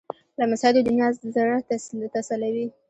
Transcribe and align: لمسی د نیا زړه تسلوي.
لمسی 0.39 0.71
د 0.85 0.87
نیا 0.97 1.07
زړه 1.35 1.55
تسلوي. 2.19 2.67